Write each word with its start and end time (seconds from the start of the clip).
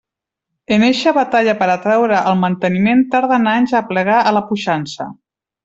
En 0.77 0.85
eixa 0.87 1.13
batalla 1.17 1.53
per 1.59 1.67
a 1.73 1.75
traure 1.83 2.23
el 2.31 2.39
manteniment 2.45 3.05
tarden 3.13 3.47
anys 3.55 3.77
a 3.79 3.85
aplegar 3.85 4.17
a 4.25 4.35
la 4.39 4.43
puixança. 4.51 5.11